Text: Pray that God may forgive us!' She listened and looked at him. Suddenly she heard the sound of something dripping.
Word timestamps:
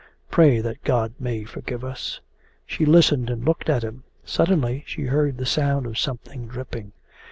Pray 0.31 0.61
that 0.61 0.83
God 0.83 1.13
may 1.19 1.43
forgive 1.43 1.83
us!' 1.83 2.21
She 2.65 2.87
listened 2.87 3.29
and 3.29 3.45
looked 3.45 3.69
at 3.69 3.83
him. 3.83 4.03
Suddenly 4.25 4.83
she 4.87 5.03
heard 5.03 5.37
the 5.37 5.45
sound 5.45 5.85
of 5.85 5.99
something 5.99 6.47
dripping. 6.47 6.93